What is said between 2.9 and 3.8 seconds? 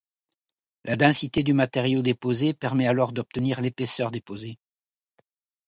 d'obtenir